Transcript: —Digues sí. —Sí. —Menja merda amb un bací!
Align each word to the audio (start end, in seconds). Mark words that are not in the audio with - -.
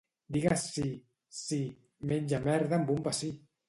—Digues 0.37 0.63
sí. 0.77 0.85
—Sí. 1.41 1.61
—Menja 2.09 2.43
merda 2.51 2.83
amb 2.83 2.95
un 2.99 3.09
bací! 3.13 3.37